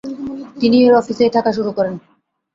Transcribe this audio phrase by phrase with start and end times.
[0.57, 1.95] তিনি এর অফিসেই থাকা শুরু করেন।